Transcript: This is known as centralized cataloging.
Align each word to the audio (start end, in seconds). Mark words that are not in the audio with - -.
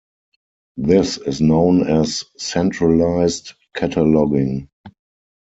This 0.77 1.19
is 1.19 1.41
known 1.41 1.87
as 1.87 2.23
centralized 2.35 3.53
cataloging. 3.77 4.67